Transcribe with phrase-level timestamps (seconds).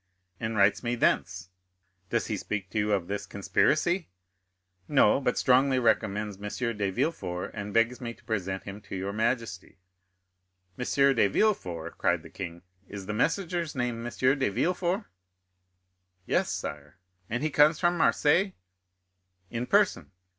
[0.39, 1.51] "And writes me thence."
[2.09, 4.09] "Does he speak to you of this conspiracy?"
[4.87, 6.75] "No; but strongly recommends M.
[6.75, 9.77] de Villefort, and begs me to present him to your majesty."
[10.75, 10.85] "M.
[11.15, 14.11] de Villefort!" cried the king, "is the messenger's name M.
[14.11, 15.05] de Villefort?"
[16.25, 16.97] "Yes, sire."
[17.29, 18.53] "And he comes from Marseilles?"
[19.51, 20.09] "In person."